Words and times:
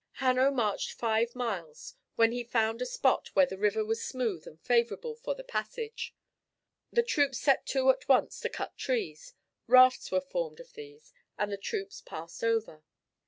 Hanno 0.13 0.49
marched 0.49 0.93
five 0.93 1.35
miles, 1.35 1.93
when 2.15 2.31
he 2.31 2.43
found 2.43 2.81
a 2.81 2.87
spot 2.87 3.27
where 3.35 3.45
the 3.45 3.55
river 3.55 3.85
was 3.85 4.03
smooth 4.03 4.47
and 4.47 4.59
favourable 4.59 5.13
for 5.15 5.35
the 5.35 5.43
passage. 5.43 6.15
The 6.91 7.03
troops 7.03 7.37
set 7.39 7.67
to 7.67 7.91
at 7.91 8.09
once 8.09 8.39
to 8.39 8.49
cut 8.49 8.75
trees; 8.79 9.35
rafts 9.67 10.09
were 10.11 10.19
formed 10.19 10.59
of 10.59 10.73
these, 10.73 11.13
and 11.37 11.51
the 11.51 11.55
troops 11.55 12.01
passed 12.01 12.43
over. 12.43 12.81